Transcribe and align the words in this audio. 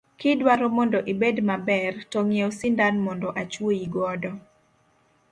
Kidwaro 0.19 0.65
mondo 0.77 0.99
ibed 1.11 1.37
maber, 1.49 1.93
to 2.11 2.19
ngiiew 2.25 2.51
sindan 2.59 2.95
mondo 3.05 3.27
ochuoyi 3.41 3.85
godo. 3.95 4.31